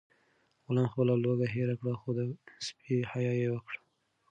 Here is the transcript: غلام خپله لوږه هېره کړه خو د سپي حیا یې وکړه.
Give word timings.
غلام 0.65 0.87
خپله 0.91 1.13
لوږه 1.23 1.47
هېره 1.53 1.75
کړه 1.79 1.93
خو 1.99 2.09
د 2.17 2.19
سپي 2.65 2.97
حیا 3.11 3.33
یې 3.41 3.47
وکړه. 3.51 3.79